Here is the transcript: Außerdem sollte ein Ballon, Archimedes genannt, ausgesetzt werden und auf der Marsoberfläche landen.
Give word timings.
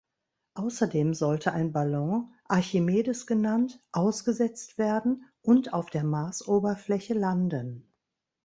Außerdem 0.55 1.13
sollte 1.13 1.53
ein 1.53 1.73
Ballon, 1.73 2.33
Archimedes 2.45 3.27
genannt, 3.27 3.79
ausgesetzt 3.91 4.79
werden 4.79 5.25
und 5.43 5.75
auf 5.75 5.91
der 5.91 6.03
Marsoberfläche 6.03 7.13
landen. 7.13 7.87